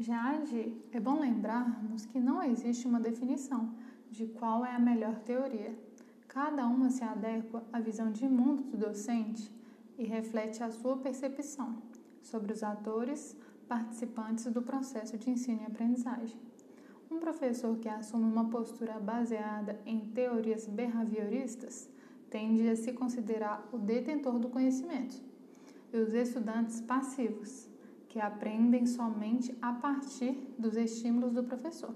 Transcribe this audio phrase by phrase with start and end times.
[0.00, 3.74] Já de é bom lembrarmos que não existe uma definição
[4.10, 5.78] de qual é a melhor teoria.
[6.26, 9.52] Cada uma se adequa à visão de mundo do docente
[9.98, 11.82] e reflete a sua percepção
[12.22, 13.36] sobre os atores
[13.68, 16.40] participantes do processo de ensino e aprendizagem.
[17.10, 21.90] Um professor que assume uma postura baseada em teorias behavioristas
[22.30, 25.22] tende a se considerar o detentor do conhecimento,
[25.92, 27.68] e os estudantes passivos,
[28.10, 31.94] que aprendem somente a partir dos estímulos do professor.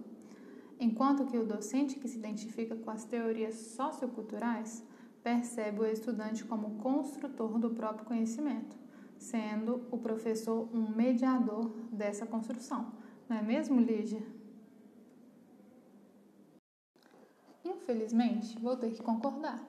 [0.78, 4.82] Enquanto que o docente que se identifica com as teorias socioculturais
[5.24, 8.76] percebe o estudante como construtor do próprio conhecimento,
[9.18, 12.92] sendo o professor um mediador dessa construção.
[13.28, 14.22] Não é mesmo, Lígia?
[17.64, 19.66] Infelizmente, vou ter que concordar,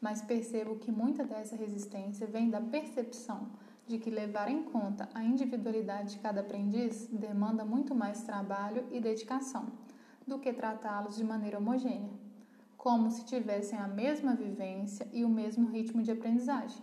[0.00, 3.50] mas percebo que muita dessa resistência vem da percepção
[3.86, 9.00] de que levar em conta a individualidade de cada aprendiz demanda muito mais trabalho e
[9.00, 9.66] dedicação
[10.26, 12.12] do que tratá-los de maneira homogênea,
[12.76, 16.82] como se tivessem a mesma vivência e o mesmo ritmo de aprendizagem.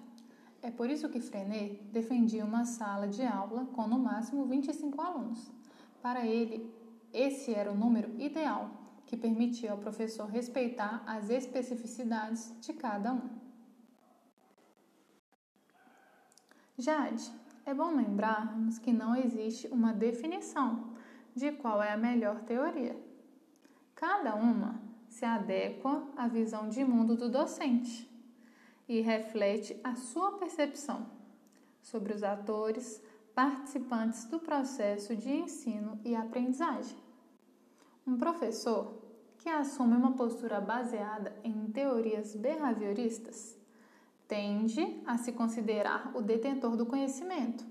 [0.61, 5.49] É por isso que Frenet defendia uma sala de aula com no máximo 25 alunos.
[6.01, 6.69] Para ele,
[7.13, 8.69] esse era o número ideal
[9.05, 13.48] que permitia ao professor respeitar as especificidades de cada um.
[16.79, 17.29] Jade,
[17.65, 20.93] é bom lembrarmos que não existe uma definição
[21.35, 22.95] de qual é a melhor teoria.
[23.93, 28.09] Cada uma se adequa à visão de mundo do docente
[28.87, 31.05] e reflete a sua percepção
[31.81, 33.03] sobre os atores
[33.35, 36.97] participantes do processo de ensino e aprendizagem.
[38.07, 39.03] Um professor
[39.37, 43.58] que assume uma postura baseada em teorias behavioristas
[44.29, 47.65] tende a se considerar o detentor do conhecimento,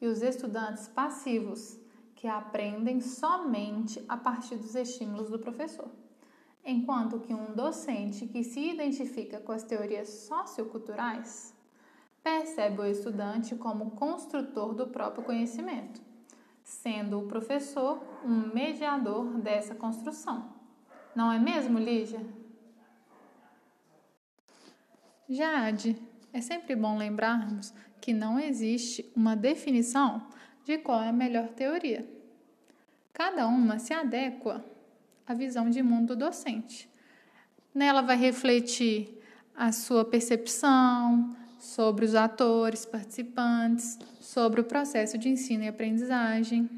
[0.00, 1.76] e os estudantes passivos,
[2.14, 5.90] que aprendem somente a partir dos estímulos do professor.
[6.64, 11.52] Enquanto que um docente que se identifica com as teorias socioculturais
[12.22, 16.00] percebe o estudante como construtor do próprio conhecimento,
[16.62, 20.48] sendo o professor um mediador dessa construção.
[21.16, 22.24] Não é mesmo, Lígia?
[25.32, 25.96] Jade,
[26.30, 27.72] é sempre bom lembrarmos
[28.02, 30.26] que não existe uma definição
[30.62, 32.06] de qual é a melhor teoria.
[33.14, 34.62] Cada uma se adequa
[35.26, 36.86] à visão de mundo do docente.
[37.74, 39.22] Nela vai refletir
[39.56, 46.68] a sua percepção sobre os atores, participantes, sobre o processo de ensino e aprendizagem.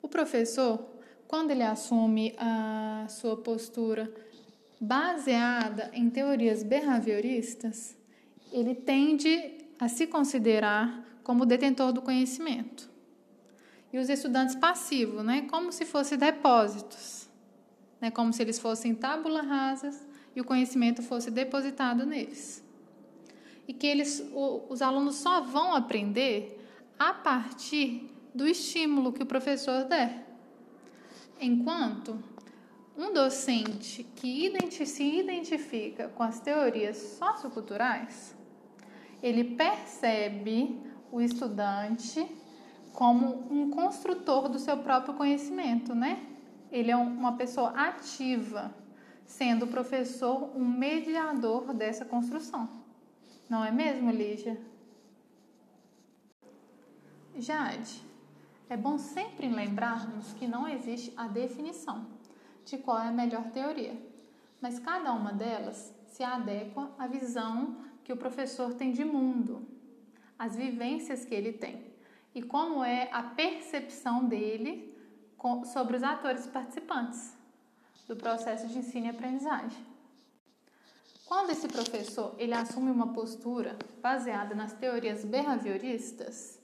[0.00, 0.86] O professor,
[1.26, 4.12] quando ele assume a sua postura
[4.80, 7.96] baseada em teorias behavioristas,
[8.52, 12.90] ele tende a se considerar como detentor do conhecimento.
[13.92, 17.28] E os estudantes passivos, né, como se fossem depósitos,
[18.00, 22.62] né, como se eles fossem tábula rasas e o conhecimento fosse depositado neles.
[23.66, 24.22] E que eles,
[24.68, 26.60] os alunos só vão aprender
[26.98, 30.26] a partir do estímulo que o professor der.
[31.40, 32.22] Enquanto
[32.96, 38.36] um docente que se identifica com as teorias socioculturais,
[39.22, 42.26] ele percebe o estudante
[42.92, 46.24] como um construtor do seu próprio conhecimento, né?
[46.70, 48.72] Ele é uma pessoa ativa,
[49.26, 52.68] sendo o professor um mediador dessa construção.
[53.48, 54.60] Não é mesmo, Lígia?
[57.36, 58.00] Jade,
[58.68, 62.13] é bom sempre lembrarmos que não existe a definição
[62.64, 63.96] de qual é a melhor teoria,
[64.60, 69.66] mas cada uma delas se adequa à visão que o professor tem de mundo,
[70.38, 71.92] as vivências que ele tem
[72.34, 74.92] e como é a percepção dele
[75.72, 77.34] sobre os atores participantes
[78.08, 79.84] do processo de ensino e aprendizagem.
[81.26, 86.58] Quando esse professor ele assume uma postura baseada nas teorias behavioristas,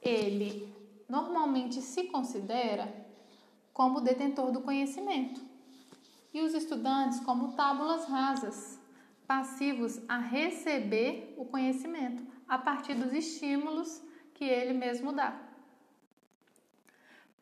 [0.00, 0.72] ele
[1.08, 3.07] normalmente se considera
[3.78, 5.40] como detentor do conhecimento,
[6.34, 8.76] e os estudantes como tábulas rasas,
[9.24, 14.02] passivos a receber o conhecimento a partir dos estímulos
[14.34, 15.40] que ele mesmo dá.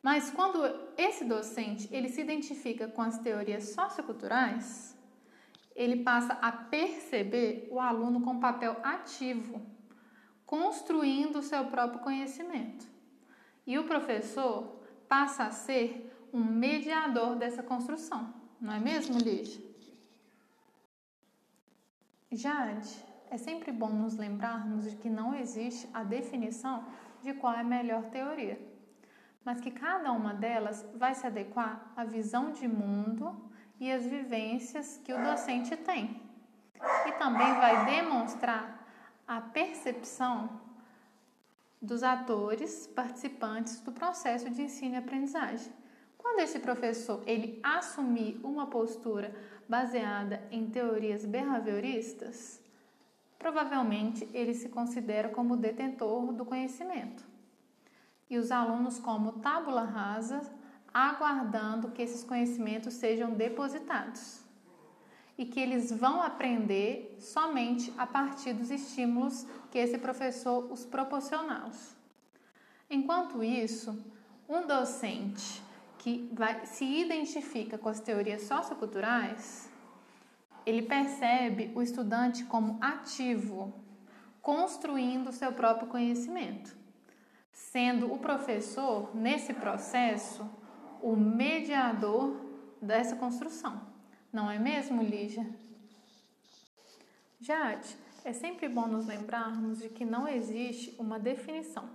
[0.03, 0.63] Mas quando
[0.95, 4.95] esse docente ele se identifica com as teorias socioculturais,
[5.75, 9.59] ele passa a perceber o aluno com papel ativo,
[10.45, 12.85] construindo o seu próprio conhecimento.
[13.65, 19.65] E o professor passa a ser um mediador dessa construção, não é mesmo, Lígia?
[22.31, 26.85] Jade, é sempre bom nos lembrarmos de que não existe a definição
[27.21, 28.59] de qual é a melhor teoria.
[29.47, 34.99] mas que cada uma delas vai se adequar à visão de mundo e às vivências
[35.05, 36.21] que o docente tem.
[37.05, 38.85] E também vai demonstrar
[39.25, 40.59] a percepção
[41.81, 45.71] dos atores participantes do processo de ensino e aprendizagem.
[46.27, 49.33] Quando esse professor ele assumir uma postura
[49.67, 52.61] baseada em teorias behavioristas,
[53.39, 57.23] provavelmente ele se considera como detentor do conhecimento.
[58.29, 60.41] E os alunos como tábula rasa,
[60.93, 64.41] aguardando que esses conhecimentos sejam depositados.
[65.37, 71.71] E que eles vão aprender somente a partir dos estímulos que esse professor os proporcionar.
[72.89, 73.97] Enquanto isso,
[74.49, 75.65] um docente
[76.07, 79.69] que vai, se identifica com as teorias socioculturais,
[80.65, 83.73] ele percebe o estudante como ativo,
[84.41, 86.73] construindo seu próprio conhecimento,
[87.51, 90.49] sendo o professor, nesse processo,
[91.01, 92.39] o mediador
[92.81, 93.81] dessa construção.
[94.31, 95.45] Não é mesmo, Lígia?
[97.41, 101.89] Jade, é sempre bom nos lembrarmos de que não existe uma definição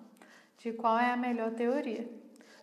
[0.59, 2.07] de qual é a melhor teoria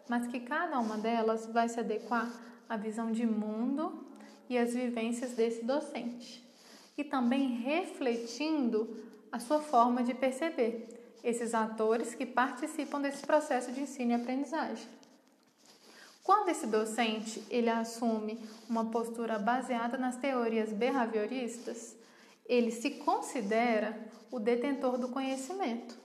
[0.09, 2.29] mas que cada uma delas vai se adequar
[2.67, 4.05] à visão de mundo
[4.49, 6.43] e às vivências desse docente,
[6.97, 8.97] e também refletindo
[9.31, 10.87] a sua forma de perceber
[11.23, 14.87] esses atores que participam desse processo de ensino e aprendizagem.
[16.23, 21.95] Quando esse docente ele assume uma postura baseada nas teorias behavioristas,
[22.45, 23.97] ele se considera
[24.31, 25.95] o detentor do conhecimento.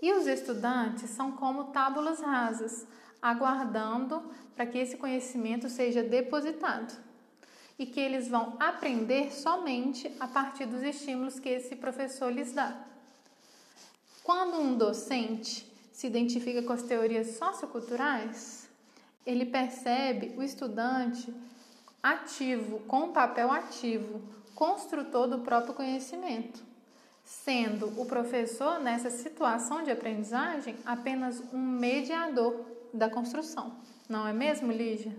[0.00, 2.86] E os estudantes são como tábulas rasas,
[3.20, 4.22] aguardando
[4.54, 6.96] para que esse conhecimento seja depositado
[7.78, 12.76] e que eles vão aprender somente a partir dos estímulos que esse professor lhes dá.
[14.24, 18.68] Quando um docente se identifica com as teorias socioculturais,
[19.24, 21.32] ele percebe o estudante
[22.02, 24.22] ativo, com um papel ativo,
[24.54, 26.62] construtor do próprio conhecimento,
[27.28, 33.76] sendo o professor, nessa situação de aprendizagem, apenas um mediador da construção.
[34.08, 35.14] Não é mesmo, Lígia?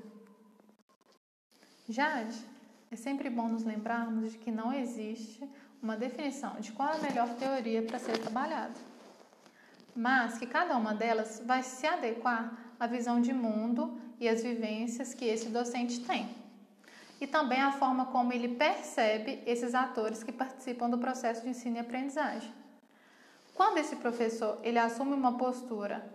[1.88, 2.36] Jade,
[2.90, 5.48] é sempre bom nos lembrarmos de que não existe
[5.84, 8.74] uma definição de qual é a melhor teoria para ser trabalhada,
[9.96, 15.14] mas que cada uma delas vai se adequar à visão de mundo e às vivências
[15.14, 16.28] que esse docente tem.
[17.19, 21.75] E também a forma como ele percebe esses atores que participam do processo de ensino
[21.75, 22.54] e aprendizagem.
[23.54, 26.10] Quando esse professor ele assume uma postura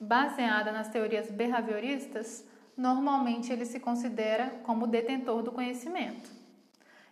[0.00, 2.44] baseada nas teorias behavioristas,
[2.76, 6.28] normalmente ele se considera como detentor do conhecimento.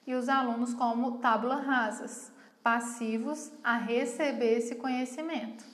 [0.07, 2.33] E os alunos como tábula rasas,
[2.65, 5.65] passivos a receber esse conhecimento.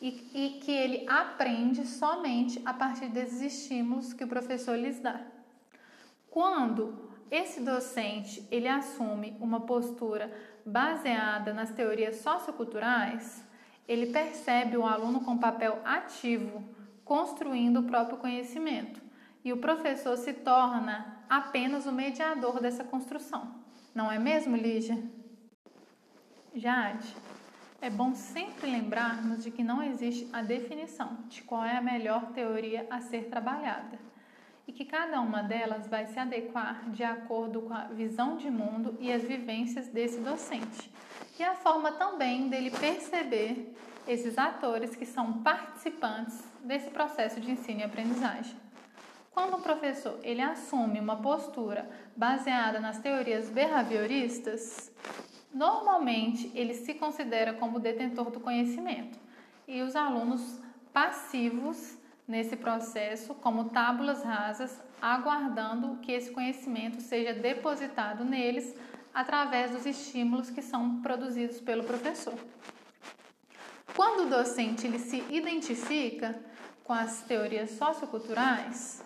[0.00, 5.20] E, e que ele aprende somente a partir desses estímulos que o professor lhes dá.
[6.32, 10.32] Quando esse docente ele assume uma postura
[10.64, 13.44] baseada nas teorias socioculturais,
[13.86, 16.64] ele percebe o aluno com papel ativo,
[17.04, 18.98] construindo o próprio conhecimento,
[19.44, 23.54] e o professor se torna apenas o mediador dessa construção.
[23.94, 25.04] Não é mesmo, Lígia?
[26.54, 27.14] Jade,
[27.78, 32.32] é bom sempre lembrarmos de que não existe a definição de qual é a melhor
[32.32, 34.11] teoria a ser trabalhada
[34.72, 38.96] e que cada uma delas vai se adequar de acordo com a visão de mundo
[38.98, 40.90] e as vivências desse docente
[41.38, 43.74] e a forma também dele perceber
[44.06, 48.56] esses atores que são participantes desse processo de ensino e aprendizagem.
[49.32, 54.90] Quando um professor ele assume uma postura baseada nas teorias behavioristas,
[55.52, 59.18] normalmente ele se considera como detentor do conhecimento
[59.66, 60.60] e os alunos
[60.92, 68.74] passivos nesse processo como tábulas rasas, aguardando que esse conhecimento seja depositado neles
[69.12, 72.34] através dos estímulos que são produzidos pelo professor.
[73.94, 76.40] Quando o docente ele se identifica
[76.82, 79.04] com as teorias socioculturais,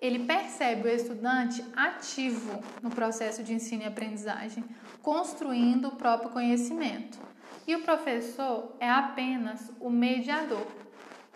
[0.00, 4.64] ele percebe o estudante ativo no processo de ensino e aprendizagem,
[5.02, 7.18] construindo o próprio conhecimento.
[7.66, 10.66] E o professor é apenas o mediador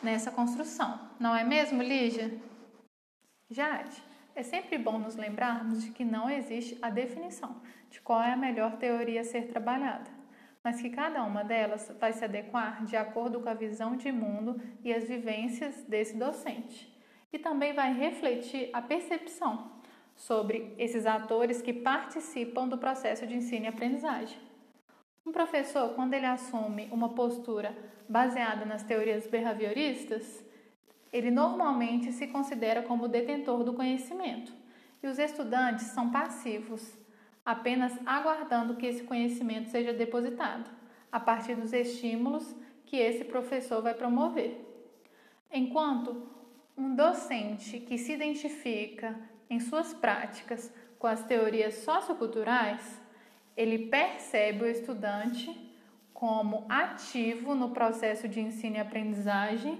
[0.02, 0.98] nessa construção.
[1.18, 2.32] Não é mesmo, Lígia?
[3.50, 4.02] Jade,
[4.34, 8.36] é sempre bom nos lembrarmos de que não existe a definição de qual é a
[8.36, 10.10] melhor teoria a ser trabalhada,
[10.64, 14.60] mas que cada uma delas vai se adequar de acordo com a visão de mundo
[14.82, 16.90] e as vivências desse docente.
[17.30, 19.72] E também vai refletir a percepção
[20.16, 24.38] sobre esses atores que participam do processo de ensino e aprendizagem.
[25.24, 27.76] Um professor, quando ele assume uma postura
[28.08, 30.44] baseada nas teorias behavioristas,
[31.12, 34.52] ele normalmente se considera como detentor do conhecimento
[35.02, 36.96] e os estudantes são passivos,
[37.44, 40.70] apenas aguardando que esse conhecimento seja depositado
[41.10, 42.54] a partir dos estímulos
[42.86, 44.58] que esse professor vai promover.
[45.50, 46.28] Enquanto
[46.76, 49.18] um docente que se identifica
[49.50, 53.01] em suas práticas com as teorias socioculturais,
[53.56, 55.70] ele percebe o estudante
[56.12, 59.78] como ativo no processo de ensino e aprendizagem,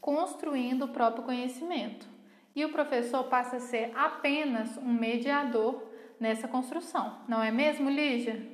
[0.00, 2.06] construindo o próprio conhecimento.
[2.54, 5.82] E o professor passa a ser apenas um mediador
[6.18, 8.44] nessa construção, não é mesmo, Lígia?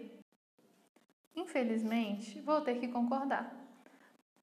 [1.34, 3.54] Infelizmente, vou ter que concordar,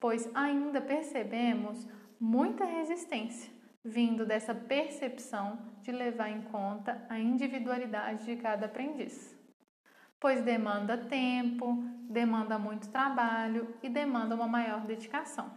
[0.00, 1.86] pois ainda percebemos
[2.18, 3.52] muita resistência
[3.84, 9.39] vindo dessa percepção de levar em conta a individualidade de cada aprendiz
[10.20, 15.50] pois demanda tempo, demanda muito trabalho e demanda uma maior dedicação.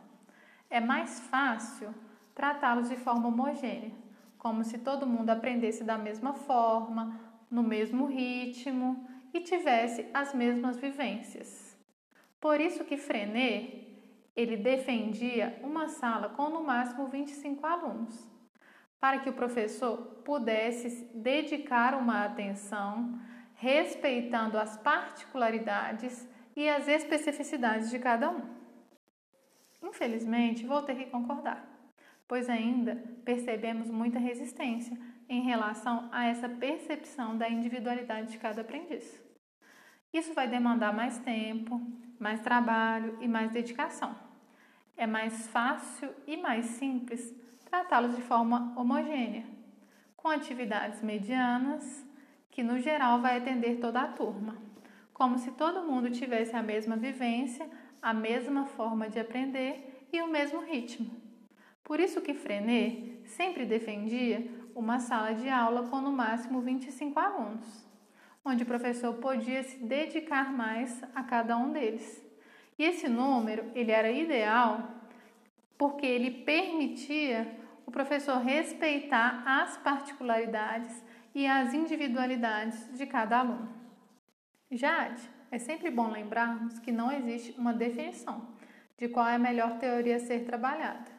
[0.69, 1.93] É mais fácil
[2.33, 3.91] tratá-los de forma homogênea,
[4.37, 7.19] como se todo mundo aprendesse da mesma forma,
[7.51, 11.77] no mesmo ritmo e tivesse as mesmas vivências.
[12.39, 13.87] Por isso que Frenet,
[14.35, 18.27] ele defendia uma sala com no máximo 25 alunos,
[18.99, 23.19] para que o professor pudesse dedicar uma atenção
[23.55, 28.41] respeitando as particularidades e as especificidades de cada um.
[29.81, 31.65] Infelizmente, vou ter que concordar,
[32.27, 32.95] pois ainda
[33.25, 39.21] percebemos muita resistência em relação a essa percepção da individualidade de cada aprendiz.
[40.13, 41.81] Isso vai demandar mais tempo,
[42.19, 44.15] mais trabalho e mais dedicação.
[44.95, 49.45] É mais fácil e mais simples tratá-los de forma homogênea,
[50.15, 52.05] com atividades medianas
[52.53, 54.55] que no geral vai atender toda a turma,
[55.11, 57.67] como se todo mundo tivesse a mesma vivência,
[57.99, 61.09] a mesma forma de aprender e o mesmo ritmo.
[61.83, 67.87] Por isso que Frenet sempre defendia uma sala de aula com no máximo 25 alunos,
[68.45, 72.23] onde o professor podia se dedicar mais a cada um deles.
[72.77, 74.91] E esse número, ele era ideal
[75.75, 83.69] porque ele permitia o professor respeitar as particularidades e as individualidades de cada aluno.
[84.71, 85.21] Jade,
[85.51, 88.53] é sempre bom lembrarmos que não existe uma definição
[88.97, 91.11] de qual é a melhor teoria a ser trabalhada,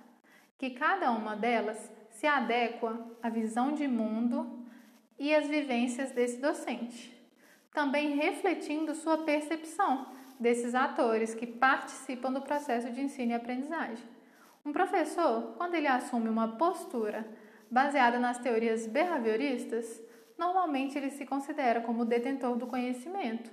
[0.59, 4.65] que cada uma delas se adequa à visão de mundo
[5.19, 7.13] e às vivências desse docente,
[7.73, 10.07] também refletindo sua percepção
[10.39, 14.05] desses atores que participam do processo de ensino e aprendizagem.
[14.65, 17.27] Um professor, quando ele assume uma postura
[17.75, 20.01] baseada nas teorias behavioristas,
[20.39, 23.51] normalmente ele se considera como detentor do conhecimento.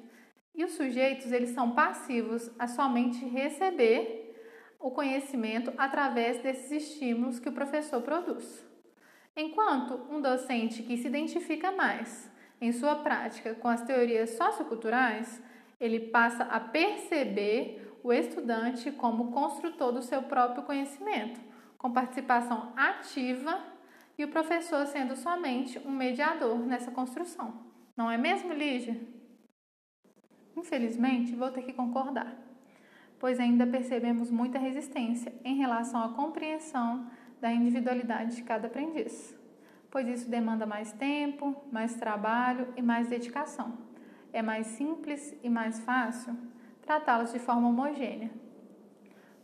[0.54, 4.38] E os sujeitos, eles são passivos a somente receber
[4.80, 8.64] o conhecimento através desses estímulos que o professor produz.
[9.36, 15.42] Enquanto um docente que se identifica mais em sua prática com as teorias socioculturais,
[15.80, 21.40] ele passa a perceber o estudante como construtor do seu próprio conhecimento,
[21.80, 23.81] com participação ativa
[24.18, 27.54] e o professor sendo somente um mediador nessa construção.
[27.96, 29.00] Não é mesmo, Lígia?
[30.56, 32.36] Infelizmente, vou ter que concordar,
[33.20, 39.36] pois ainda percebemos muita resistência em relação à compreensão da individualidade de cada aprendiz,
[39.90, 43.78] pois isso demanda mais tempo, mais trabalho e mais dedicação.
[44.34, 46.38] É mais simples e mais fácil
[46.82, 48.32] tratá-los de forma homogênea,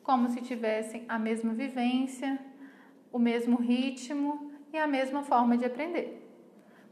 [0.03, 2.39] como se tivessem a mesma vivência,
[3.11, 4.46] o mesmo ritmo
[4.77, 6.23] e a mesma forma de aprender.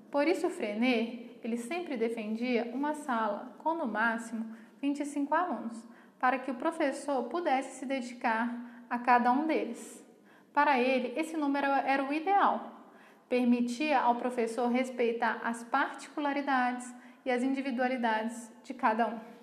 [0.09, 5.87] Por isso, Frenet, ele sempre defendia uma sala com no máximo 25 alunos,
[6.19, 10.03] para que o professor pudesse se dedicar a cada um deles.
[10.51, 12.71] Para ele, esse número era o ideal.
[13.29, 19.34] Permitia ao professor respeitar as particularidades e as individualidades de cada um.